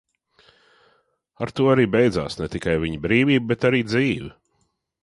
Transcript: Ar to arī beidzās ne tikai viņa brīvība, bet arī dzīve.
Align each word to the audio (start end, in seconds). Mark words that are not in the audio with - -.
Ar 1.47 1.51
to 1.59 1.67
arī 1.75 1.85
beidzās 1.97 2.39
ne 2.41 2.51
tikai 2.57 2.75
viņa 2.87 3.05
brīvība, 3.07 3.47
bet 3.55 3.71
arī 3.73 3.85
dzīve. 3.93 4.35